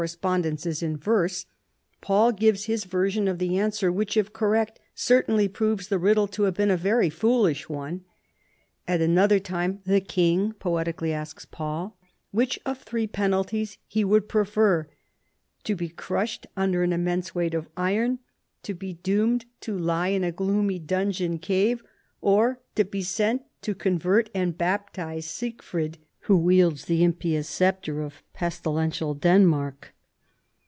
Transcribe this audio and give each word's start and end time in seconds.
spondence 0.07 0.65
is 0.65 0.81
in 0.81 0.97
verse) 0.97 1.45
Paul 2.01 2.31
gives 2.31 2.65
bis 2.65 2.85
version 2.85 3.27
of 3.27 3.37
the 3.37 3.59
answer, 3.59 3.91
which, 3.91 4.17
if 4.17 4.33
correct, 4.33 4.79
certainly 4.95 5.47
proves 5.47 5.89
the 5.89 5.99
riddle 5.99 6.25
to 6.29 6.41
have 6.45 6.55
been 6.55 6.71
a 6.71 6.75
very 6.75 7.11
foolish 7.11 7.69
one. 7.69 8.03
At 8.87 8.99
another 8.99 9.37
time 9.37 9.79
the 9.85 10.01
king 10.01 10.53
poetically 10.53 11.13
asks 11.13 11.45
Paul 11.45 11.99
which 12.31 12.57
of 12.65 12.81
three 12.81 13.05
penal 13.05 13.43
ties 13.43 13.77
he 13.85 14.03
would 14.03 14.27
prefer— 14.27 14.87
to 15.65 15.75
be 15.75 15.87
crushed 15.89 16.47
under 16.57 16.81
an 16.81 16.93
im 16.93 17.03
,mense 17.03 17.35
weight 17.35 17.53
of 17.53 17.69
iron, 17.77 18.17
to 18.63 18.73
be 18.73 18.93
doomed 18.93 19.45
to 19.59 19.77
lie 19.77 20.07
in 20.07 20.23
a 20.23 20.31
gloomy 20.31 20.79
dungeon 20.79 21.37
cave, 21.37 21.83
or 22.21 22.59
to 22.73 22.83
be 22.85 23.03
sent 23.03 23.43
to 23.61 23.75
convert 23.75 24.31
and 24.33 24.57
baptize 24.57 25.27
Sigfrid 25.27 25.97
who" 26.25 26.37
wields 26.37 26.85
the 26.85 27.03
impious 27.03 27.49
sceptre 27.49 27.99
of 28.03 28.21
pestilential 28.31 29.15
Denmark." 29.15 29.95